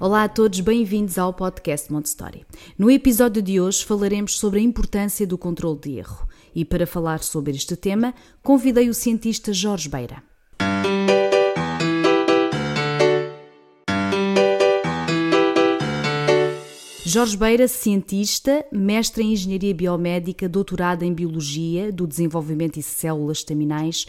[0.00, 2.46] Olá a todos, bem-vindos ao podcast Montessori.
[2.78, 7.22] No episódio de hoje falaremos sobre a importância do controle de erro e para falar
[7.22, 10.22] sobre este tema convidei o cientista Jorge Beira.
[17.04, 24.06] Jorge Beira, cientista, mestre em Engenharia Biomédica, doutorado em Biologia do Desenvolvimento e Células Estaminais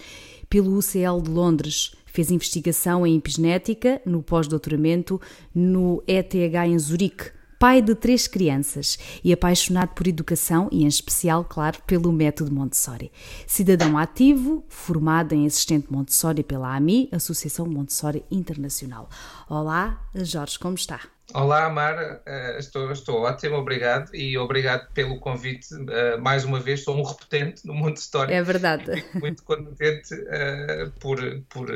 [0.49, 5.19] pelo UCL de Londres, Fez investigação em epigenética no pós-doutoramento
[5.53, 7.31] no ETH em Zurique.
[7.57, 13.11] Pai de três crianças e apaixonado por educação e, em especial, claro, pelo método Montessori.
[13.45, 19.07] Cidadão ativo, formado em assistente Montessori pela AMI, Associação Montessori Internacional.
[19.47, 21.01] Olá, Jorge, como está?
[21.33, 25.73] Olá, Mara, uh, estou, estou ótimo, obrigado e obrigado pelo convite.
[25.73, 28.33] Uh, mais uma vez, sou um repetente no mundo de história.
[28.33, 29.03] É verdade.
[29.15, 31.69] Muito contente uh, por, por,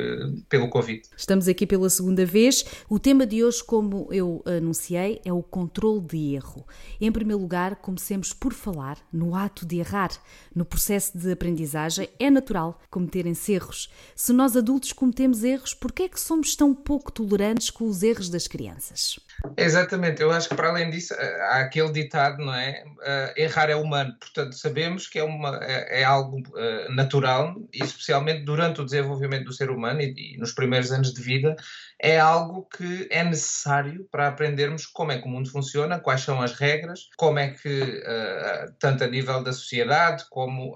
[0.50, 1.10] pelo convite.
[1.16, 2.66] Estamos aqui pela segunda vez.
[2.90, 6.68] O tema de hoje, como eu anunciei, é o controle de erro.
[7.00, 10.12] Em primeiro lugar, comecemos por falar no ato de errar.
[10.54, 13.90] No processo de aprendizagem, é natural cometerem-se erros.
[14.16, 18.04] Se nós adultos cometemos erros, por que é que somos tão pouco tolerantes com os
[18.04, 19.18] erros das crianças?
[19.58, 22.84] Exatamente, eu acho que para além disso eh, há aquele ditado, não é?
[22.86, 27.84] Uh, errar é humano, portanto sabemos que é, uma, é, é algo uh, natural e
[27.84, 31.56] especialmente durante o desenvolvimento do ser humano e, e, nos primeiros anos de vida
[32.02, 36.42] é algo que é necessário para aprendermos como é que o mundo funciona, quais são
[36.42, 40.76] as regras, como é que, uh, tanto a nível da sociedade como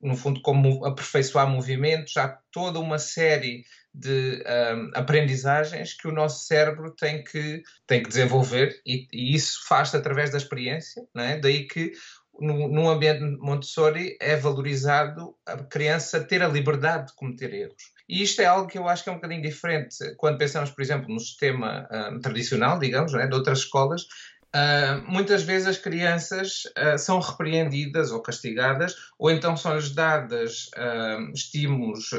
[0.00, 6.46] no fundo, como aperfeiçoar movimentos, há toda uma série de um, aprendizagens que o nosso
[6.46, 11.38] cérebro tem que, tem que desenvolver e, e isso faz-se através da experiência, não é?
[11.38, 11.92] daí que
[12.40, 17.92] no, num ambiente Montessori é valorizado a criança ter a liberdade de cometer erros.
[18.08, 20.82] E isto é algo que eu acho que é um bocadinho diferente quando pensamos, por
[20.82, 23.26] exemplo, no sistema um, tradicional, digamos, é?
[23.26, 24.06] de outras escolas,
[24.52, 31.32] Uh, muitas vezes as crianças uh, são repreendidas ou castigadas, ou então são-lhes dadas uh,
[31.32, 32.10] estímulos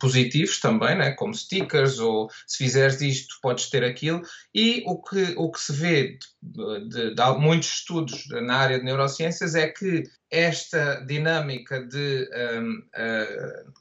[0.00, 4.22] positivos também, né, como stickers, ou se fizeres isto, podes ter aquilo.
[4.54, 8.84] E o que, o que se vê de, de, de muitos estudos na área de
[8.84, 12.28] neurociências é que esta dinâmica de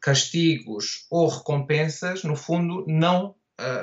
[0.01, 3.35] castigos ou recompensas, no fundo, não,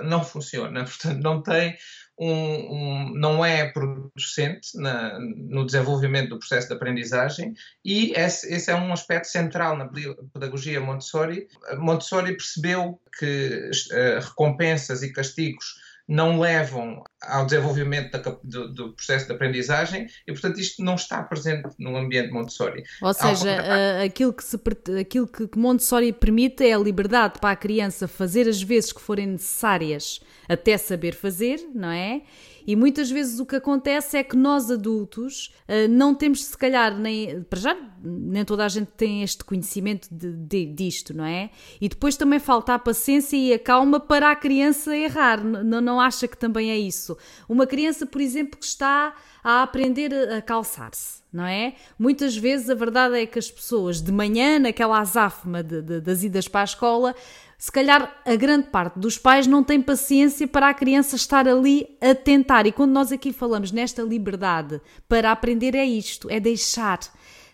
[0.05, 0.85] não funciona.
[0.85, 1.77] Portanto, não tem
[2.19, 8.71] um, um, não é producente na, no desenvolvimento do processo de aprendizagem e esse, esse,
[8.71, 9.91] é um aspecto central na
[10.33, 11.49] pedagogia Montessori.
[11.79, 15.75] Montessori percebeu que uh, recompensas e castigos
[16.13, 21.23] não levam ao desenvolvimento da, do, do, processo de aprendizagem e, portanto, isto não está
[21.23, 22.83] presente no ambiente Montessori.
[23.01, 24.61] Ou seja, uh, aquilo, que se,
[25.01, 29.27] aquilo que Montessori permite é a liberdade para a criança fazer as vezes que forem
[29.27, 32.21] necessárias até saber fazer, não é?
[32.67, 36.97] E muitas vezes o que acontece é que nós adultos uh, não temos, se calhar,
[36.97, 37.43] nem.
[37.43, 41.51] Para já, nem toda a gente tem este conhecimento de, de, disto, não é?
[41.81, 45.43] E depois também falta a paciência e a calma para a criança errar.
[45.43, 47.17] Não, não acha que também é isso?
[47.49, 51.75] Uma criança, por exemplo, que está a aprender a calçar-se, não é?
[51.99, 56.23] Muitas vezes a verdade é que as pessoas de manhã, naquela azáfama de, de, das
[56.23, 57.15] idas para a escola,
[57.63, 61.97] se calhar a grande parte dos pais não tem paciência para a criança estar ali
[62.01, 62.67] a tentar.
[62.67, 66.99] E quando nós aqui falamos nesta liberdade para aprender, é isto: é deixar.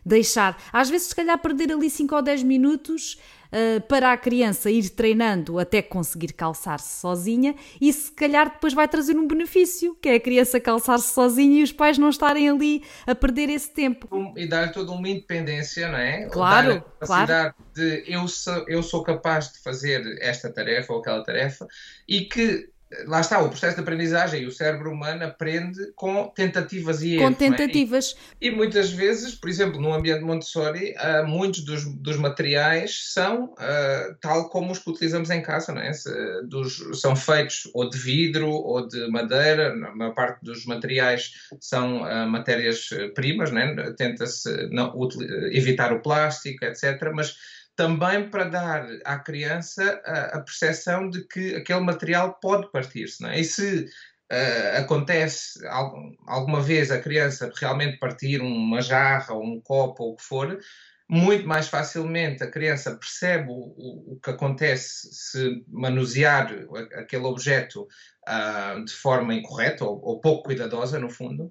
[0.02, 0.56] Deixar.
[0.72, 3.20] Às vezes, se calhar, perder ali 5 ou 10 minutos
[3.52, 8.88] uh, para a criança ir treinando até conseguir calçar-se sozinha e se calhar depois vai
[8.88, 12.82] trazer um benefício, que é a criança calçar-se sozinha e os pais não estarem ali
[13.06, 14.32] a perder esse tempo.
[14.36, 16.26] E dar toda uma independência, não é?
[16.26, 17.54] Claro, dar a capacidade claro.
[17.74, 21.66] de eu sou, eu sou capaz de fazer esta tarefa ou aquela tarefa
[22.06, 22.68] e que
[23.06, 27.24] lá está, o processo de aprendizagem e o cérebro humano aprende com tentativas e erros.
[27.24, 27.48] Com é?
[27.48, 28.16] tentativas.
[28.40, 28.46] É?
[28.46, 33.44] E, e, muitas vezes, por exemplo, no ambiente Montessori, uh, muitos dos, dos, materiais são
[33.44, 35.92] uh, tal como os que utilizamos em casa, não é?
[35.92, 36.10] Se,
[36.44, 42.02] dos, são feitos ou de vidro ou de madeira, a maior parte dos materiais são
[42.02, 43.92] uh, matérias-primas, é?
[43.92, 44.48] tenta-se
[45.52, 47.10] evitar o plástico, etc.
[47.14, 47.36] Mas
[47.78, 53.24] também para dar à criança a, a percepção de que aquele material pode partir-se.
[53.24, 53.38] É?
[53.38, 55.64] E se uh, acontece
[56.26, 60.58] alguma vez a criança realmente partir uma jarra ou um copo ou o que for,
[61.08, 66.52] muito mais facilmente a criança percebe o, o que acontece se manusear
[66.94, 67.86] aquele objeto
[68.28, 71.44] uh, de forma incorreta ou, ou, pouco cuidadosa, no fundo.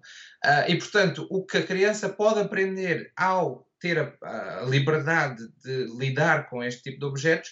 [0.46, 5.86] Uh, e, portanto, o que a criança pode aprender ao ter a, a liberdade de
[5.98, 7.52] lidar com este tipo de objetos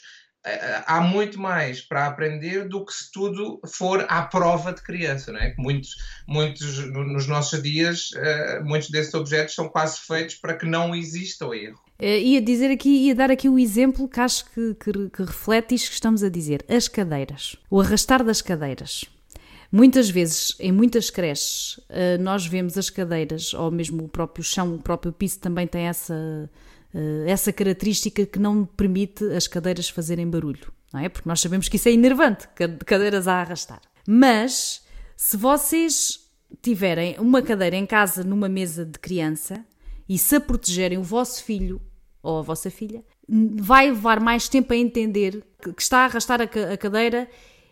[0.85, 5.39] há muito mais para aprender do que se tudo for à prova de criança, não
[5.39, 5.55] é?
[5.57, 5.95] Muitos,
[6.27, 11.47] muitos nos nossos dias, eh, muitos desses objetos são quase feitos para que não exista
[11.47, 11.79] o erro.
[11.99, 15.75] Uh, ia dizer aqui, ia dar aqui o exemplo que acho que, que, que reflete
[15.75, 19.05] isto que estamos a dizer: as cadeiras, o arrastar das cadeiras.
[19.75, 24.75] Muitas vezes, em muitas creches, uh, nós vemos as cadeiras, ou mesmo o próprio chão,
[24.75, 26.49] o próprio piso também tem essa
[26.95, 31.09] eh, essa característica que não permite as cadeiras fazerem barulho, não é?
[31.09, 32.47] Porque nós sabemos que isso é enervante,
[32.85, 33.81] cadeiras a arrastar.
[34.07, 34.81] Mas
[35.17, 36.21] se vocês
[36.61, 39.65] tiverem uma cadeira em casa numa mesa de criança
[40.07, 41.81] e se a protegerem o vosso filho
[42.23, 46.77] ou a vossa filha, vai levar mais tempo a entender que está a arrastar a
[46.77, 47.27] cadeira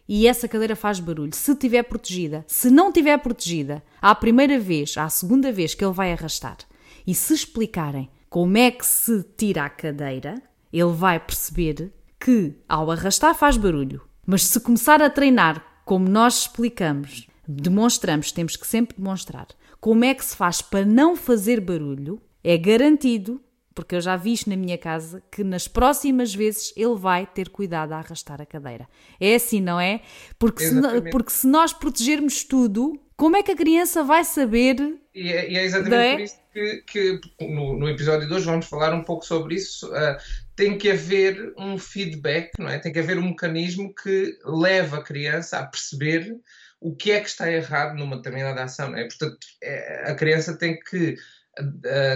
[0.08, 1.36] e essa cadeira faz barulho.
[1.36, 5.94] Se estiver protegida, se não estiver protegida, à primeira vez, à segunda vez que ele
[5.94, 6.58] vai arrastar,
[7.06, 10.42] e se explicarem como é que se tira a cadeira,
[10.72, 14.02] ele vai perceber que ao arrastar faz barulho.
[14.26, 19.48] Mas se começar a treinar, como nós explicamos, demonstramos, temos que sempre demonstrar
[19.84, 23.42] como é que se faz para não fazer barulho, é garantido,
[23.74, 27.50] porque eu já vi isto na minha casa, que nas próximas vezes ele vai ter
[27.50, 28.88] cuidado a arrastar a cadeira.
[29.20, 30.02] É assim, não é?
[30.38, 30.82] Porque, se,
[31.12, 34.78] porque se nós protegermos tudo, como é que a criança vai saber?
[35.14, 36.14] E é, e é exatamente é?
[36.14, 39.88] por isso que, que no, no, episódio de hoje vamos falar um pouco sobre isso.
[39.88, 40.18] Uh,
[40.56, 42.80] tem que haver um feedback, não é?
[42.80, 46.36] Tem que haver um mecanismo que leva a criança a perceber
[46.80, 49.06] o que é que está errado numa determinada ação, não é?
[49.06, 51.16] Portanto, é, a criança tem que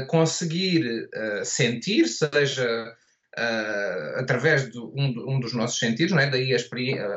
[0.07, 1.10] conseguir
[1.44, 2.95] sentir, seja
[4.16, 6.28] através de um, dos nossos sentidos, não é?
[6.30, 6.56] daí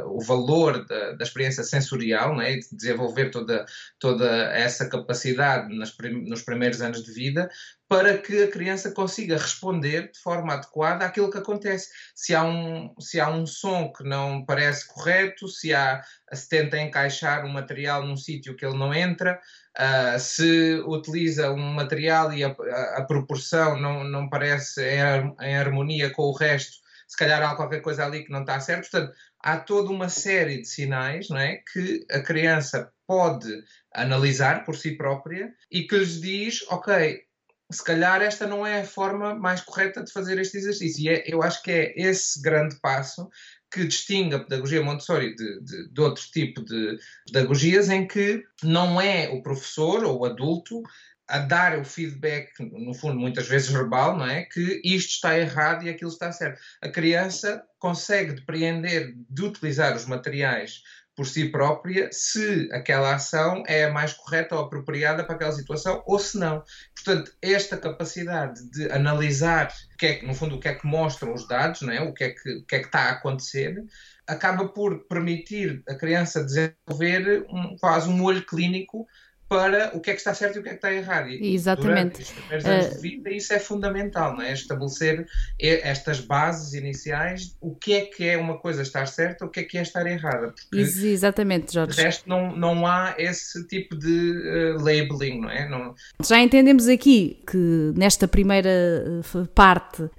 [0.05, 2.57] o valor da, da, experiência sensorial, não é?
[2.57, 3.65] de desenvolver toda,
[3.99, 5.97] toda essa capacidade nas,
[6.27, 7.49] nos primeiros anos de vida,
[7.91, 11.89] para que a criança consiga responder de forma adequada àquilo que acontece.
[12.15, 16.01] Se há um, se há um som que não parece correto, se, há,
[16.33, 19.41] se tenta encaixar um material num sítio que ele não entra,
[19.77, 25.57] uh, se utiliza um material e a, a, a, proporção não, não parece em, em
[25.57, 26.77] harmonia com o resto,
[27.09, 28.89] se calhar há qualquer coisa ali que não está certo.
[28.89, 33.51] Portanto, há toda uma série de sinais não é, que a criança pode
[33.93, 37.29] analisar por si própria e que lhes diz, ok,
[37.71, 41.05] se calhar esta não é a forma mais correta de fazer este exercício.
[41.05, 43.29] E é, eu acho que é esse grande passo
[43.71, 49.01] que distingue a pedagogia Montessori de, de, de, outro tipo de pedagogias, em que não
[49.01, 50.83] é o professor ou o adulto
[51.29, 54.43] a dar o feedback, no fundo, muitas vezes verbal, não é?
[54.47, 56.61] Que isto está errado e aquilo está certo.
[56.83, 60.83] A criança consegue depreender de utilizar os materiais
[61.21, 66.03] por si própria se aquela ação é a mais correta ou apropriada para aquela situação
[66.07, 66.65] ou se não.
[66.95, 71.47] Portanto, esta capacidade de analisar, que é, no fundo, o que é que mostram os
[71.47, 72.01] dados, não é?
[72.01, 73.85] o, que é que, o que é que está a acontecer,
[74.27, 79.07] acaba por permitir a criança desenvolver um, quase um olho clínico
[79.51, 81.29] para o que é que está certo e o que é que está errado.
[81.29, 82.25] E Exatamente.
[82.49, 82.95] Durante anos uh...
[82.95, 84.53] de vida, isso é fundamental, não é?
[84.53, 85.27] Estabelecer
[85.59, 89.63] estas bases iniciais, o que é que é uma coisa estar certa, o que é
[89.65, 90.55] que é estar errada.
[90.73, 91.97] Exatamente, Jorge.
[91.97, 95.69] De resto, não, não há esse tipo de uh, labeling, não é?
[95.69, 95.97] Não...
[96.25, 100.11] Já entendemos aqui que nesta primeira eh, parte, uh,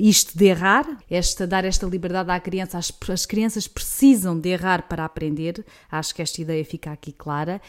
[0.00, 4.88] isto de errar, esta, dar esta liberdade à criança, as, as crianças precisam de errar
[4.88, 7.60] para aprender, acho que esta ideia fica aqui clara.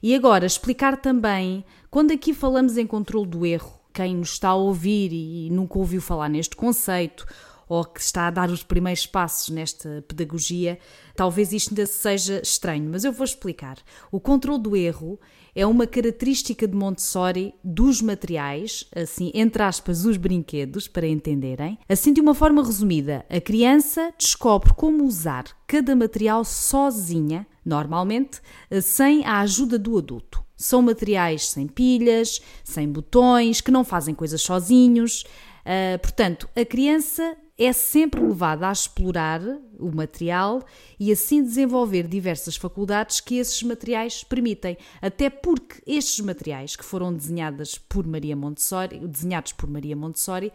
[0.00, 4.54] E agora, explicar também, quando aqui falamos em controle do erro, quem nos está a
[4.54, 7.26] ouvir e nunca ouviu falar neste conceito,
[7.66, 10.78] ou que está a dar os primeiros passos nesta pedagogia,
[11.16, 13.78] talvez isto ainda seja estranho, mas eu vou explicar.
[14.12, 15.18] O controle do erro
[15.54, 21.78] é uma característica de Montessori dos materiais, assim, entre aspas, os brinquedos, para entenderem.
[21.88, 28.40] Assim, de uma forma resumida, a criança descobre como usar cada material sozinha, normalmente,
[28.82, 30.44] sem a ajuda do adulto.
[30.60, 35.24] São materiais sem pilhas, sem botões, que não fazem coisas sozinhos.
[35.64, 39.42] Uh, portanto, a criança é sempre levada a explorar
[39.78, 40.64] o material
[40.98, 44.78] e assim desenvolver diversas faculdades que esses materiais permitem.
[45.02, 50.50] Até porque estes materiais que foram desenhados por Maria Montessori, desenhados por Maria Montessori,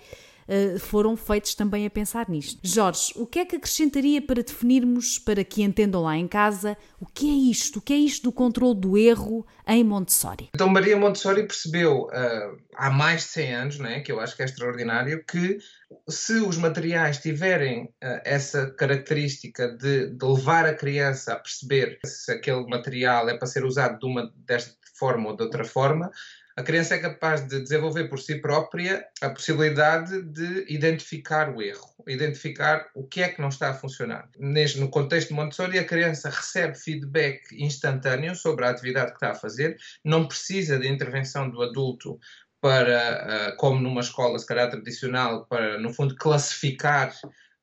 [0.48, 2.60] eh, foram feitos também a pensar nisto.
[2.62, 7.06] Jorge, o que é que acrescentaria para definirmos, para que entendam lá em casa, o
[7.06, 7.80] que é isto?
[7.80, 10.50] O que é isto do controle do erro em Montessori?
[10.54, 14.44] Então, Maria Montessori percebeu uh, há mais de 100 anos, né, que eu acho que
[14.44, 15.58] é extraordinário, que
[16.08, 22.32] se os materiais tiverem uh, essa característica de, de, levar a criança a perceber se
[22.32, 26.10] aquele material é para ser usado de uma desta forma ou de outra forma,
[26.58, 31.94] a criança é capaz de desenvolver por si própria a possibilidade de identificar o erro,
[32.08, 34.30] identificar o que é que não está a funcionar.
[34.40, 39.32] Neste, no contexto de Montessori, a criança recebe feedback instantâneo sobre a atividade que está
[39.32, 42.18] a fazer, não precisa de intervenção do adulto
[42.66, 47.14] para, ah, como numa escola, se calhar tradicional, para, no fundo, classificar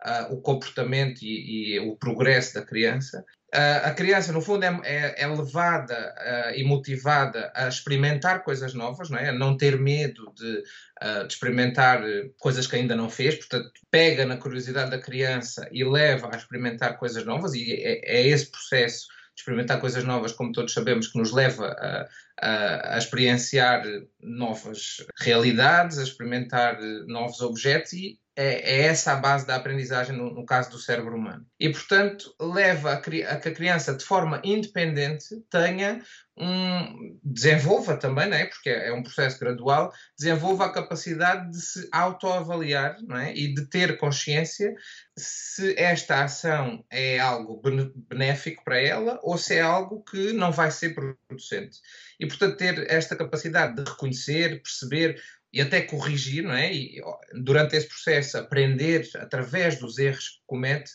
[0.04, 5.22] Uh, o comportamento e, e, o progresso da criança a criança, no fundo, é, é,
[5.22, 9.28] é levada uh, e motivada a experimentar coisas novas, não é?
[9.28, 10.64] a não ter medo de,
[11.02, 12.02] uh, de, experimentar
[12.38, 16.98] coisas que ainda não fez, portanto, pega na curiosidade da criança e leva a experimentar
[16.98, 19.06] coisas novas, e é, é esse processo
[19.36, 22.08] experimentar coisas novas, como todos sabemos, que nos leva a,
[22.40, 23.82] a, a experienciar
[24.20, 30.32] novas realidades, a experimentar novos objetos e é, é, essa a base da aprendizagem no,
[30.32, 31.46] no, caso do cérebro humano.
[31.60, 36.02] E, portanto, leva a, a, que a criança, de forma independente, tenha
[36.36, 37.18] um.
[37.22, 38.46] desenvolva também, não é?
[38.46, 43.34] porque é, é um processo gradual, desenvolva a capacidade de se autoavaliar não é?
[43.34, 44.74] e de ter consciência
[45.16, 47.60] se esta ação é algo
[48.08, 51.78] benéfico para ela ou se é algo que não vai ser producente.
[52.18, 55.20] E, portanto, ter esta capacidade de reconhecer, perceber
[55.52, 56.72] e até corrigir, não é?
[56.72, 57.00] E
[57.34, 60.92] durante esse processo aprender através dos erros que comete,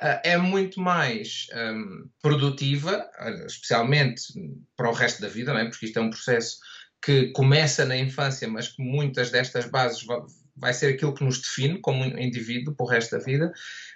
[0.00, 3.08] é muito mais um, produtiva,
[3.46, 4.22] especialmente
[4.76, 5.68] para o resto da vida, não é?
[5.68, 6.58] Porque isto é um processo
[7.02, 10.20] que começa na infância, mas que muitas destas bases vai,
[10.56, 13.52] vai ser aquilo que nos define como indivíduo para o resto da vida.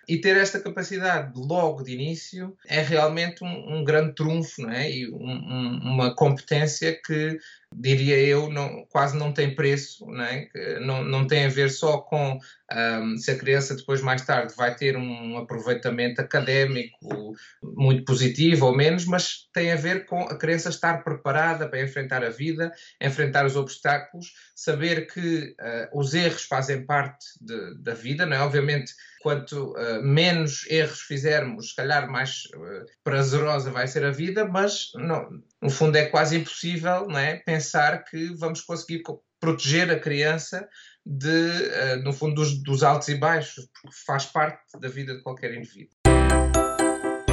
[0.09, 4.91] E ter esta capacidade logo de início é realmente um, um grande trunfo, não é?
[4.91, 7.39] E um, um, uma competência que
[7.73, 10.49] diria eu, não, quase não tem preço, não, é?
[10.81, 12.39] não, não tem a ver só com
[12.73, 18.77] um, se a criança depois, mais tarde, vai ter um aproveitamento académico muito positivo ou
[18.77, 23.45] menos, mas tem a ver com a criança estar preparada para enfrentar a vida, enfrentar
[23.45, 28.41] os obstáculos, saber que uh, os erros fazem parte de, da vida, não é?
[28.41, 34.45] Obviamente, quanto uh, menos erros fizermos, se calhar mais uh, prazerosa vai ser a vida,
[34.45, 37.37] mas não, no fundo é quase impossível não é?
[37.37, 39.03] pensar que vamos conseguir
[39.41, 40.69] proteger a criança
[41.05, 45.23] de, uh, no fundo, dos, dos altos e baixos, porque faz parte da vida de
[45.23, 45.95] qualquer indivíduo.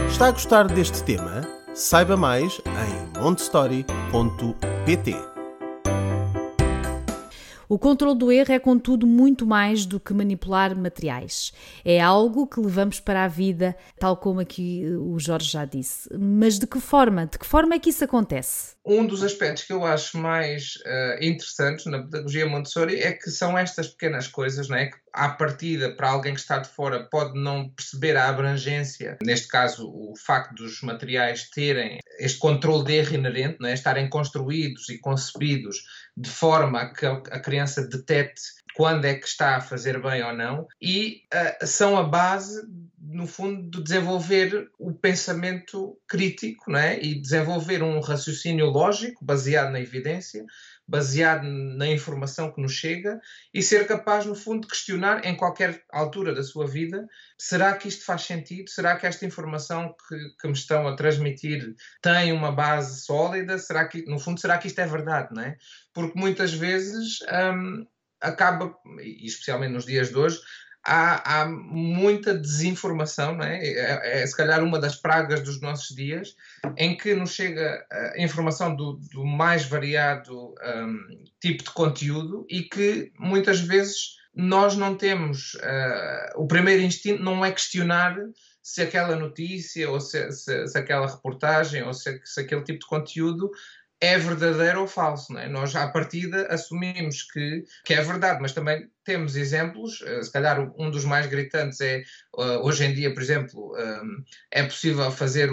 [0.09, 1.41] Está a gostar deste tema?
[1.75, 5.36] Saiba mais em montestory.pt.
[7.69, 11.51] O controle do erro é, contudo, muito mais do que manipular materiais.
[11.83, 16.09] É algo que levamos para a vida, tal como aqui o Jorge já disse.
[16.17, 17.25] Mas de que forma?
[17.25, 18.77] De que forma é que isso acontece?
[18.85, 23.57] Um dos aspectos que eu acho mais uh, interessantes na pedagogia Montessori é que são
[23.57, 24.85] estas pequenas coisas, não é?
[24.85, 29.47] Que à partida, para alguém que está de fora, pode não perceber a abrangência, neste
[29.47, 33.73] caso, o facto dos materiais terem este controle de erro inerente, não é?
[33.73, 35.83] estarem construídos e concebidos
[36.17, 38.41] de forma a que a criança detecte
[38.73, 42.61] quando é que está a fazer bem ou não, e uh, são a base,
[42.99, 46.99] no fundo, de desenvolver o pensamento crítico não é?
[47.01, 50.45] e desenvolver um raciocínio lógico baseado na evidência,
[50.87, 53.19] baseado na informação que nos chega
[53.53, 57.87] e ser capaz, no fundo, de questionar em qualquer altura da sua vida: será que
[57.87, 58.69] isto faz sentido?
[58.69, 63.57] Será que esta informação que, que me estão a transmitir tem uma base sólida?
[63.57, 65.29] Será que, no fundo, será que isto é verdade?
[65.33, 65.57] Não é?
[65.93, 67.19] Porque muitas vezes.
[67.31, 67.85] Um,
[68.19, 70.39] acaba, e especialmente nos dias de hoje,
[70.87, 73.61] há, há muita desinformação, não é?
[73.61, 74.25] É, é?
[74.25, 76.35] se calhar uma das pragas dos nossos dias,
[76.77, 82.63] em que nos chega a informação do, do mais variado um, tipo de conteúdo e
[82.63, 85.55] que muitas vezes nós não temos.
[85.55, 88.15] Uh, o primeiro instinto não é questionar
[88.63, 92.85] se aquela notícia ou se, se, se aquela reportagem ou se, se aquele tipo de
[92.85, 93.49] conteúdo
[93.99, 95.33] é verdadeiro ou falso.
[95.33, 95.49] Não é?
[95.49, 100.03] Nós, à partida, assumimos que, que é verdade, mas também temos exemplos.
[100.05, 104.01] Eh, se calhar um dos mais gritantes é, eh, hoje em dia, por exemplo, eh,
[104.51, 105.49] é possível fazer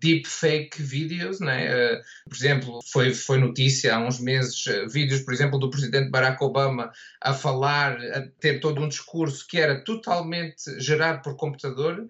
[0.00, 2.00] deepfake vídeos, né?
[2.28, 6.90] por exemplo, foi, foi notícia há uns meses, vídeos, por exemplo, do presidente Barack Obama
[7.20, 12.06] a falar, a ter todo um discurso que era totalmente gerado por computador,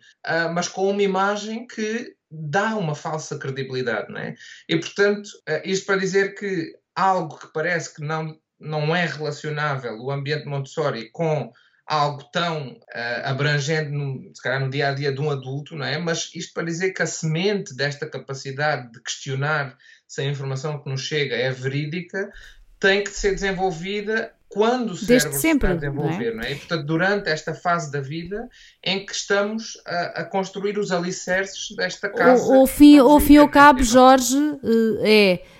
[0.52, 4.34] mas com uma imagem que dá uma falsa credibilidade, não é?
[4.68, 5.28] E, portanto,
[5.64, 11.10] isto para dizer que algo que parece que não, não é relacionável, o ambiente Montessori,
[11.10, 11.52] com
[11.86, 15.86] algo tão uh, abrangente, no, se calhar no dia a dia de um adulto, não
[15.86, 15.96] é?
[15.96, 20.90] Mas isto para dizer que a semente desta capacidade de questionar se a informação que
[20.90, 22.30] nos chega é verídica
[22.78, 26.42] tem que ser desenvolvida quando o cérebro sempre, está a desenvolver, não é?
[26.42, 26.52] não é?
[26.52, 28.48] E, portanto, durante esta fase da vida
[28.82, 32.42] em que estamos a, a construir os alicerces desta casa.
[32.44, 34.36] O, o fim, o fim ao cabo, Jorge,
[35.04, 35.57] eh, é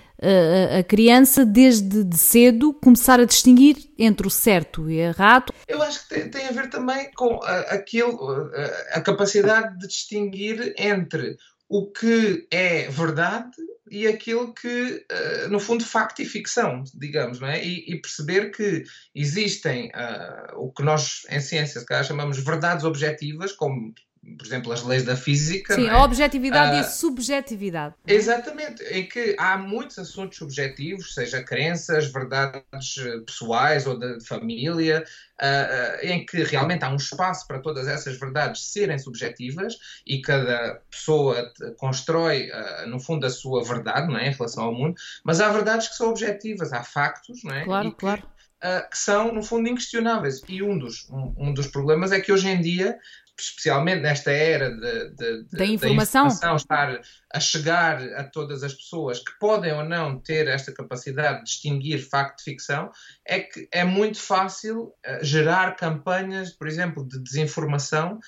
[0.77, 5.53] a criança desde de cedo começar a distinguir entre o certo e o errado.
[5.67, 10.73] Eu acho que tem, tem a ver também com aquilo, a, a capacidade de distinguir
[10.77, 11.37] entre
[11.69, 13.55] o que é verdade
[13.91, 17.63] e aquilo que, uh, no fundo, facto e ficção, digamos, não é?
[17.63, 18.83] E, e perceber que
[19.13, 23.93] existem uh, o que nós, em ciência, se calhar, chamamos verdades objetivas, como
[24.37, 25.75] por exemplo, as leis da física.
[25.75, 25.91] Sim, é?
[25.91, 27.95] a objetividade uh, e a subjetividade.
[28.07, 32.63] Exatamente, em que há muitos assuntos subjetivos, seja crenças, verdades
[32.97, 35.03] eh, pessoais ou de família,
[35.41, 40.81] uh, em que realmente há um espaço para todas essas verdades serem subjetivas e cada
[40.89, 45.39] pessoa constrói, uh, no fundo, a sua verdade não é, em relação ao mundo, mas
[45.41, 47.63] há verdades que são objetivas, há factos, não é?
[47.63, 48.23] Claro, claro.
[48.61, 50.41] Uh, que são, no fundo, inquestionáveis.
[50.49, 52.99] E um dos, um, um, dos problemas é que hoje em dia
[53.41, 56.27] especialmente nesta era de, de, de, da, informação.
[56.27, 56.55] da, informação.
[56.55, 61.43] estar a chegar a todas as pessoas que podem ou não ter esta capacidade de
[61.45, 62.91] distinguir facto de ficção,
[63.25, 68.19] é que é muito fácil uh, gerar campanhas, por exemplo, de desinformação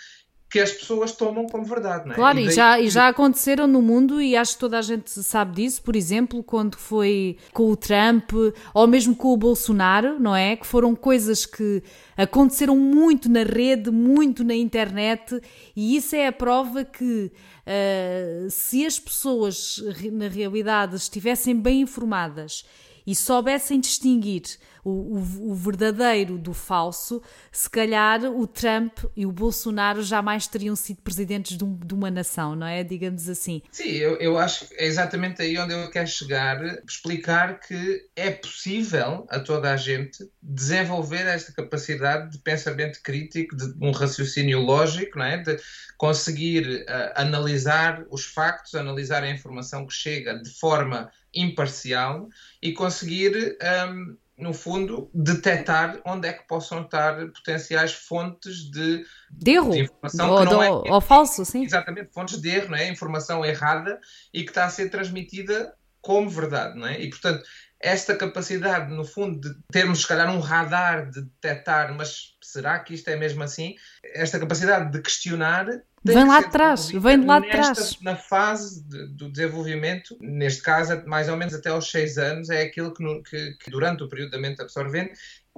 [0.51, 2.15] que as pessoas tomam como verdade, não é?
[2.15, 2.51] Claro, e, daí...
[2.51, 5.81] e, já, e já aconteceram no mundo e acho que toda a gente sabe disso,
[5.81, 8.33] por exemplo, quando foi com o Trump
[8.73, 10.57] ou mesmo com o Bolsonaro, não é?
[10.57, 11.81] Que foram coisas que
[12.17, 15.41] aconteceram muito na rede, muito na internet
[15.73, 19.81] e isso é a prova que uh, se as pessoas
[20.11, 22.65] na realidade estivessem bem informadas
[23.05, 24.43] e soubessem distinguir
[24.83, 30.75] o, o, o, verdadeiro do falso, se calhar o Trump e o Bolsonaro jamais teriam
[30.75, 32.83] sido presidentes de, um, de uma nação, não é?
[32.83, 33.61] Digamos assim.
[33.71, 38.31] Sim, eu, eu acho que é exatamente aí onde eu quero chegar, explicar que é
[38.31, 45.19] possível a toda a gente desenvolver esta capacidade de pensamento crítico, de um raciocínio lógico,
[45.19, 45.37] não é?
[45.37, 45.57] De
[45.97, 52.27] conseguir uh, analisar os factos, analisar a informação que chega de forma imparcial
[52.61, 53.57] e conseguir,
[53.89, 59.79] um, no fundo, detectar onde é que possam estar potenciais fontes de, de erro, de
[59.81, 61.63] informação do, que não é, ou falso, sim.
[61.63, 62.89] Exatamente, fontes de erro, não é?
[62.89, 63.99] informação errada
[64.33, 66.99] e que está a ser transmitida como verdade, não é?
[66.99, 67.43] E portanto,
[67.81, 72.93] esta capacidade, no fundo, de termos, se calhar, um radar de detectar, mas será que
[72.93, 73.75] isto é mesmo assim?
[74.13, 75.67] Esta capacidade de questionar.
[76.03, 77.97] Vem lá atrás, vem de lá de trás.
[78.01, 82.61] Na fase de, do desenvolvimento, neste caso, mais ou menos até aos 6 anos, é
[82.61, 85.13] aquilo que, no, que, que durante o período da mente absorvente,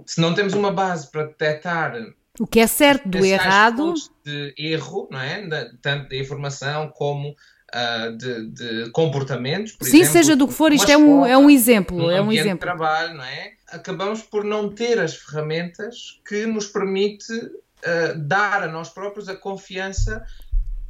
[0.06, 1.94] se não temos uma base para detectar
[2.40, 3.94] o que é certo do errado.
[4.26, 5.48] De erro, não é?
[5.82, 7.36] tanto da informação como
[7.74, 9.76] uh, de, de, comportamentos.
[9.82, 12.10] Sim, exemplo, seja do que for, isto é um, é um exemplo.
[12.10, 12.54] é um exemplo.
[12.54, 13.54] de trabalho, não é?
[13.72, 19.36] Acabamos por não ter as ferramentas que nos permite uh, dar a nós próprios a
[19.36, 20.24] confiança.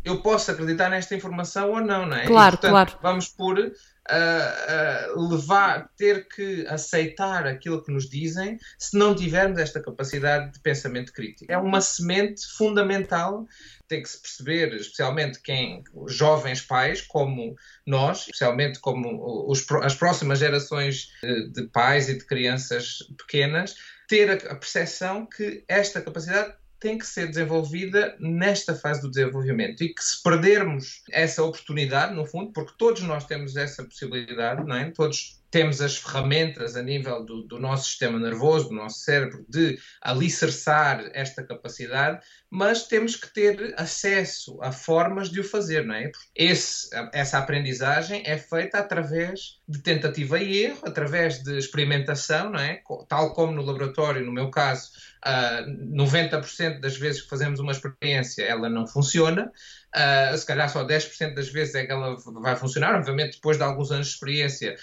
[0.03, 2.25] Eu posso acreditar nesta informação ou não, não é?
[2.25, 2.93] Claro, e, portanto, claro.
[3.01, 3.57] Vamos por
[4.09, 10.51] uh, uh, levar, ter que aceitar aquilo que nos dizem se não tivermos esta capacidade
[10.53, 11.51] de pensamento crítico.
[11.51, 13.47] É uma semente fundamental
[13.87, 20.39] tem que se perceber, especialmente quem, jovens pais, como nós, especialmente como os, as próximas
[20.39, 23.75] gerações de, de pais e de crianças pequenas,
[24.07, 29.81] ter a, a percepção que esta capacidade tem que ser desenvolvida nesta fase do desenvolvimento
[29.81, 34.75] e que se perdermos essa oportunidade, no fundo, porque todos nós temos essa possibilidade, não
[34.75, 34.91] é?
[34.91, 39.77] Todos temos as ferramentas a nível do, do, nosso sistema nervoso, do nosso cérebro, de
[40.01, 46.09] alicerçar esta capacidade, mas temos que ter acesso a formas de o fazer, não é?
[46.35, 52.81] Esse, essa aprendizagem é feita através de tentativa e erro, através de experimentação, não é?
[53.07, 54.89] Tal como no laboratório, no meu caso,
[55.23, 59.51] uh, 90% das vezes que fazemos uma experiência ela não funciona,
[59.95, 63.63] uh, se calhar só 10% das vezes é que ela vai funcionar, obviamente depois de
[63.63, 64.75] alguns anos de experiência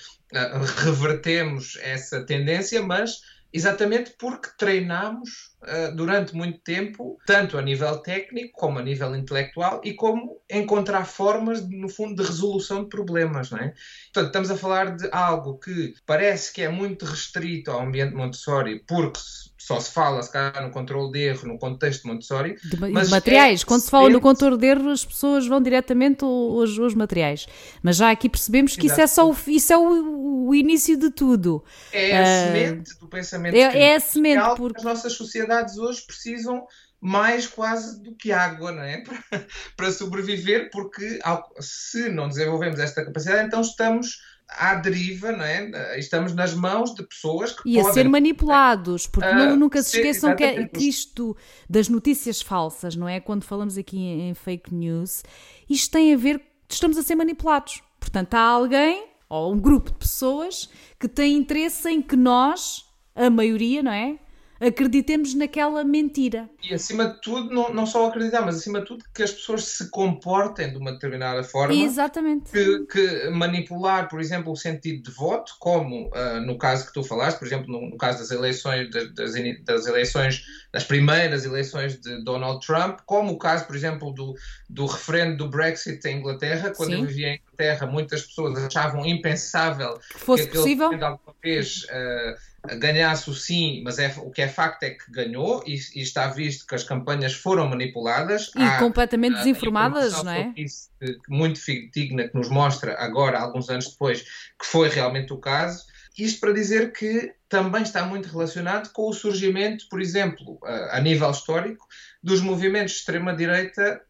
[0.84, 3.20] revertemos essa tendência, mas
[3.52, 9.80] exatamente porque treinamos uh, durante muito tempo, tanto a nível técnico como a nível intelectual
[9.84, 13.74] e como encontrar formas, no fundo, de resolução de problemas, não é?
[14.12, 18.84] Portanto, estamos a falar de algo que parece que é muito restrito ao ambiente Montessori,
[18.86, 19.18] porque
[19.60, 22.56] só se fala, se calhar, no controle de erro, no contexto de Montessori.
[22.64, 23.60] De, mas de materiais.
[23.60, 27.46] É Quando se fala no controle de erro, as pessoas vão diretamente aos, aos materiais.
[27.82, 31.10] Mas já aqui percebemos que isso é só o, isso é o, o início de
[31.10, 31.62] tudo.
[31.92, 34.38] É a uh, semente do pensamento é, é a semente.
[34.38, 34.78] É porque...
[34.78, 36.66] As nossas sociedades hoje precisam
[36.98, 39.02] mais quase do que água, não é?
[39.04, 39.46] Para,
[39.76, 41.18] para sobreviver, porque
[41.60, 44.20] se não desenvolvemos esta capacidade, então estamos
[44.56, 45.98] à deriva, não é?
[45.98, 47.90] Estamos nas mãos de pessoas que e podem...
[47.90, 51.36] a ser manipulados, porque uh, nunca se esqueçam que, é, que, isto
[51.68, 53.20] das notícias falsas, não é?
[53.20, 55.22] Quando falamos aqui em, em fake news,
[55.68, 57.82] isto tem a ver, estamos a ser manipulados.
[57.98, 62.84] Portanto, há alguém ou um grupo de pessoas que tem interesse em que nós,
[63.14, 64.18] a maioria, não é?
[64.60, 66.48] Acreditemos naquela mentira.
[66.62, 69.64] E acima de tudo, não, não só acreditar, mas acima de tudo que as pessoas
[69.64, 71.74] se comportem de uma determinada forma.
[71.74, 72.50] Exatamente.
[72.52, 77.02] Que, que manipular, por exemplo, o sentido de voto, como uh, no caso que tu
[77.02, 82.22] falaste, por exemplo, no, no caso das eleições, das, das, eleições, das primeiras eleições de
[82.22, 84.34] Donald Trump, como o caso, por exemplo, do,
[84.68, 87.00] do referendo do Brexit em Inglaterra, quando Sim.
[87.00, 90.86] eu vivia em Inglaterra, muitas pessoas achavam impensável que fosse que possível.
[90.86, 95.62] alguma vez uh, ganhasse o sim, mas é, o que é facto é que ganhou
[95.66, 98.50] e, e está visto que as campanhas foram manipuladas.
[98.56, 100.52] E Há, completamente desinformadas, não é?
[100.56, 100.90] Isso,
[101.28, 105.86] muito fidedigna que nos mostra agora, alguns anos depois, que foi realmente o caso.
[106.18, 110.58] Isto para dizer que também está muito relacionado com o surgimento, por exemplo,
[110.90, 111.86] a nível histórico,
[112.22, 114.02] dos movimentos de extrema-direita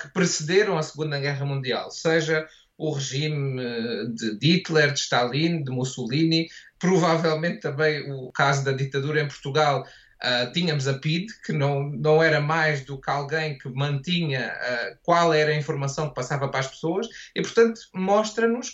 [0.00, 2.46] que precederam a Segunda Guerra Mundial, seja
[2.76, 3.60] o regime
[4.14, 6.48] de Hitler, de Stalin, de Mussolini,
[6.78, 9.84] provavelmente também o caso da ditadura em Portugal.
[10.18, 14.98] Uh, tínhamos a PID, que não, não era mais do que alguém que mantinha uh,
[15.04, 18.72] qual era a informação que passava para as pessoas, e portanto mostra-nos,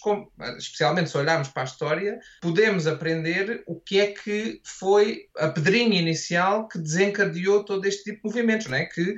[0.57, 6.01] especialmente se olharmos para a história, podemos aprender o que é que foi a pedrinha
[6.01, 8.87] inicial que desencadeou todo este tipo de movimentos, não é?
[8.87, 9.15] que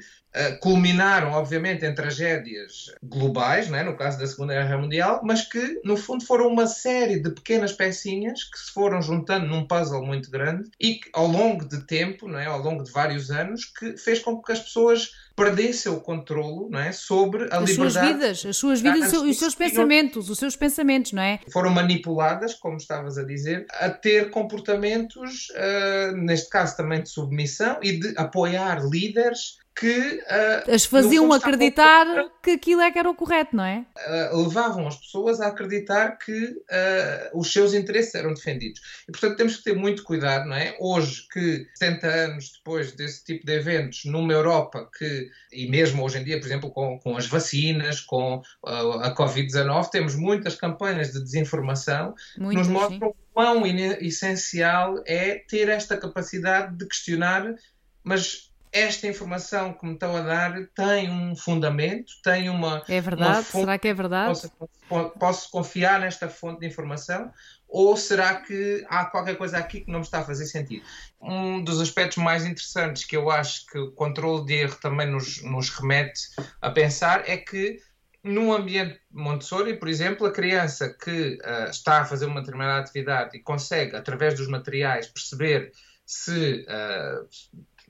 [0.61, 5.97] culminaram, obviamente, em tragédias globais, né, no caso da Segunda Guerra Mundial, mas que, no
[5.97, 10.69] fundo, foram uma série de pequenas pecinhas que se foram juntando num puzzle muito grande
[10.81, 14.41] e que, ao longo de tempo, né, ao longo de vários anos, que fez com
[14.41, 17.75] que as pessoas perdessem o controlo não é, sobre a as liberdade.
[17.75, 21.41] Suas vidas, as suas vidas e os seus pensamentos, os seus pensamentos, não é?
[21.53, 27.79] Foram manipuladas, como estavas a dizer, a ter comportamentos, uh, neste caso também de submissão
[27.83, 32.07] e de apoiar líderes que uh, as faziam acreditar
[32.43, 33.85] que aquilo é que era o correto, não é?
[34.33, 38.81] Uh, levavam as pessoas a acreditar que uh, os seus interesses eram defendidos.
[39.07, 40.75] E portanto temos que ter muito cuidado, não é?
[40.81, 46.19] Hoje que 70 anos depois desse tipo de eventos numa Europa que, e mesmo hoje
[46.21, 51.23] em dia, por exemplo, com, com as vacinas, com a Covid-19, temos muitas campanhas de
[51.23, 53.15] desinformação que nos mostram sim.
[53.35, 57.55] quão essencial é ter esta capacidade de questionar,
[58.03, 58.46] mas
[58.77, 62.83] esta informação que me estão a dar tem um fundamento, tem uma.
[62.89, 63.45] É verdade?
[63.45, 64.51] Fonte, será que é verdade?
[64.89, 67.33] Posso, posso, confiar nesta fonte de informação?
[67.69, 70.85] Ou será que há qualquer coisa aqui que não me está a fazer sentido?
[71.21, 75.43] Um dos aspectos mais interessantes que eu acho que o controle de erro também nos,
[75.43, 76.21] nos remete
[76.61, 77.79] a pensar é que
[78.23, 83.37] num ambiente Montessori, por exemplo, a criança que uh, está a fazer uma determinada atividade
[83.37, 85.73] e consegue, através dos materiais, perceber
[86.05, 87.29] se uh,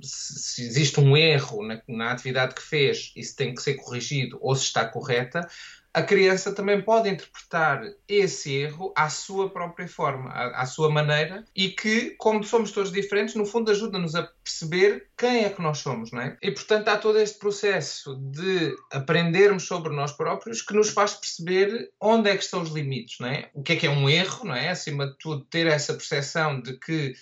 [0.00, 4.38] se existe um erro na, na, atividade que fez e se tem que ser corrigido
[4.40, 5.48] ou se está correta,
[5.96, 11.42] a criança também pode interpretar esse erro à sua própria forma, à, à sua maneira,
[11.56, 15.78] e que, como somos todos diferentes, no fundo ajuda-nos a perceber quem é que nós
[15.78, 16.36] somos, não é?
[16.42, 21.90] E portanto há todo este processo de aprendermos sobre nós próprios que nos faz perceber
[21.98, 23.48] onde é que estão os limites, não é?
[23.54, 24.68] O que é que é um erro, não é?
[24.68, 27.14] Acima de tudo, ter essa percepção de que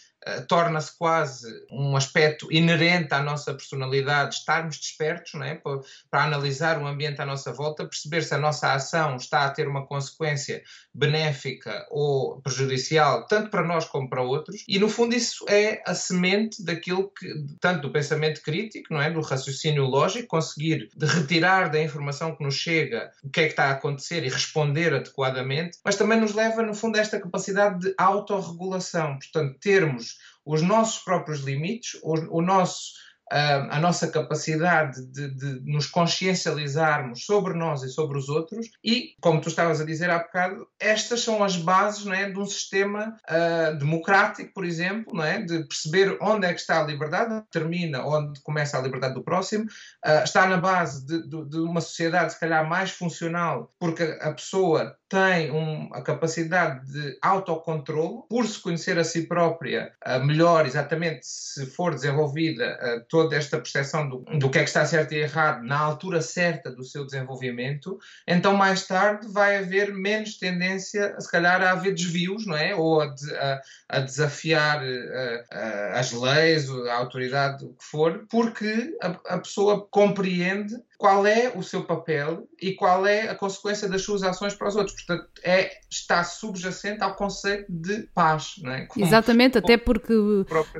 [0.48, 5.54] torna-se quase um aspecto inerente à nossa personalidade, estarmos despertos não é?
[5.54, 9.50] para, para, analisar o ambiente à nossa volta, perceber se a nossa ação está a
[9.50, 10.62] ter uma consequência
[10.94, 15.94] benéfica ou prejudicial, tanto para nós como para outros, e no fundo isso é a
[15.94, 17.26] semente daquilo que,
[17.60, 19.10] tanto do pensamento crítico, não é?
[19.10, 23.64] do raciocínio lógico, conseguir retirar da informação que nos chega o que é que está
[23.64, 27.94] a acontecer e responder adequadamente, mas também nos leva, no fundo, a esta capacidade de
[27.98, 30.13] autorregulação, portanto, termos
[30.44, 37.54] os nossos próprios limites, o, o nosso a nossa capacidade de, de, nos consciencializarmos sobre
[37.54, 41.42] nós e sobre os outros, e, como tu estavas a dizer há bocado, estas são
[41.42, 46.18] as bases não é, de um sistema uh, democrático, por exemplo, não é, de perceber
[46.20, 50.46] onde é que está a liberdade, termina onde começa a liberdade do próximo, uh, está
[50.46, 55.52] na base de, de, de, uma sociedade, se calhar, mais funcional, porque a pessoa tem
[55.52, 59.92] um, a capacidade de autocontrole, por se conhecer a si própria
[60.24, 64.84] melhor, exatamente se for desenvolvida uh, toda esta percepção do, do que é que está
[64.84, 67.96] certo e errado na altura certa do seu desenvolvimento,
[68.26, 72.74] então mais tarde vai haver menos tendência, se calhar, a haver desvios, não é?
[72.74, 78.96] Ou a, a, a desafiar uh, as leis, a autoridade, o que for, porque
[79.28, 84.22] a pessoa compreende qual é o seu papel e qual é a consequência das suas
[84.22, 84.96] ações para os outros.
[85.02, 88.54] Portanto, é, está subjacente ao conceito de paz.
[88.62, 88.86] Não é?
[88.86, 90.14] Como, Exatamente, como até porque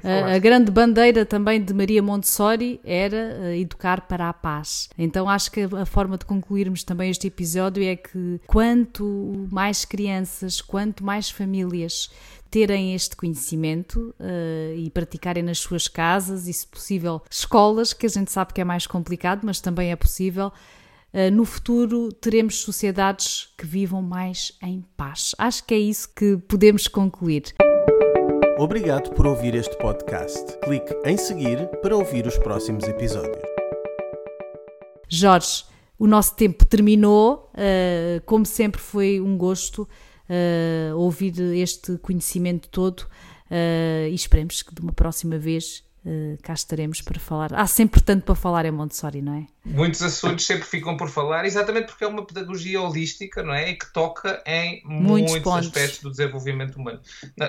[0.03, 4.89] a, a, grande bandeira também de Maria Montessori era uh, educar para a paz.
[4.97, 9.85] Então acho que a, a forma de concluirmos também este episódio é que quanto mais
[9.85, 12.11] crianças, quanto mais famílias
[12.55, 18.09] terem este conhecimento uh, e praticarem nas suas casas e, se possível, escolas, que a
[18.09, 20.53] gente sabe que é mais complicado, mas também é possível.
[21.13, 25.35] Uh, no futuro teremos sociedades que vivam mais em paz.
[25.37, 27.43] Acho que é isso que podemos concluir.
[28.57, 30.57] Obrigado por ouvir este podcast.
[30.59, 33.43] Clique em seguir para ouvir os próximos episódios.
[35.09, 35.65] Jorge,
[35.99, 37.51] o nosso tempo terminou.
[37.53, 39.89] Uh, como sempre, foi um gosto
[40.29, 46.53] uh, ouvir este conhecimento todo uh, e esperemos que de uma próxima vez uh, cá
[46.53, 47.55] estaremos para falar.
[47.55, 49.47] Há sempre tanto para falar em Montessori, não é?
[49.65, 53.71] Muitos assuntos sempre ficam por falar, exatamente porque é uma pedagogia holística, não é?
[53.71, 57.01] E que toca em muitos, muitos aspectos do desenvolvimento humano.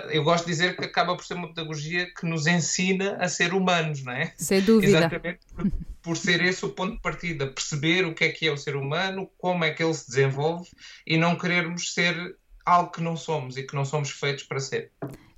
[0.09, 3.53] Eu gosto de dizer que acaba por ser uma pedagogia que nos ensina a ser
[3.53, 4.33] humanos, não é?
[4.38, 4.97] Sem dúvida.
[4.97, 8.51] Exatamente por, por ser esse o ponto de partida, perceber o que é que é
[8.51, 10.69] o ser humano, como é que ele se desenvolve
[11.05, 14.91] e não querermos ser algo que não somos e que não somos feitos para ser.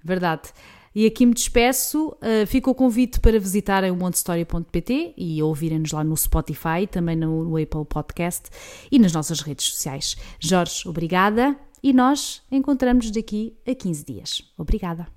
[0.03, 0.49] Verdade.
[0.95, 2.09] E aqui me despeço.
[2.21, 7.43] Uh, fica o convite para visitarem o montestoria.pt e ouvirem-nos lá no Spotify, também no,
[7.43, 8.49] no Apple Podcast
[8.91, 10.15] e nas nossas redes sociais.
[10.39, 14.53] Jorge, obrigada e nós encontramos daqui a 15 dias.
[14.57, 15.16] Obrigada.